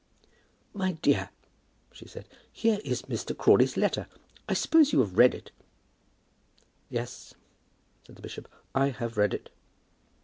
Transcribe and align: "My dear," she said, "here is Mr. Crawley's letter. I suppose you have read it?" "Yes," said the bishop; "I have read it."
"My 0.73 0.93
dear," 0.93 1.29
she 1.91 2.07
said, 2.07 2.27
"here 2.51 2.79
is 2.83 3.03
Mr. 3.03 3.37
Crawley's 3.37 3.77
letter. 3.77 4.07
I 4.49 4.55
suppose 4.55 4.91
you 4.91 4.99
have 5.01 5.15
read 5.15 5.35
it?" 5.35 5.51
"Yes," 6.89 7.35
said 8.07 8.15
the 8.15 8.21
bishop; 8.23 8.47
"I 8.73 8.89
have 8.89 9.15
read 9.15 9.35
it." 9.35 9.51